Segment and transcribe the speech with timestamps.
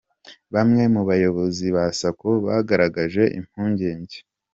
[0.53, 4.17] Bamwe mu bayobozi ba Sacco bagaragaje impungenge.